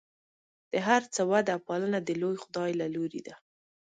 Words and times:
د 0.71 0.73
هر 0.87 1.01
څه 1.13 1.21
وده 1.31 1.51
او 1.55 1.61
پالنه 1.67 1.99
د 2.03 2.09
لوی 2.21 2.35
خدای 2.43 2.71
له 2.81 2.85
لورې 2.95 3.21
ده. 3.27 3.35